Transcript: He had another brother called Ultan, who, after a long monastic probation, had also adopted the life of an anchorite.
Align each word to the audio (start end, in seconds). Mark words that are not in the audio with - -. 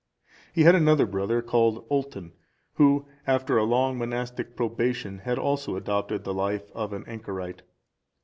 He 0.51 0.63
had 0.63 0.73
another 0.73 1.05
brother 1.05 1.43
called 1.43 1.85
Ultan, 1.91 2.33
who, 2.77 3.05
after 3.27 3.59
a 3.59 3.63
long 3.65 3.99
monastic 3.99 4.55
probation, 4.55 5.19
had 5.19 5.37
also 5.37 5.75
adopted 5.75 6.23
the 6.23 6.33
life 6.33 6.71
of 6.73 6.91
an 6.91 7.05
anchorite. 7.05 7.61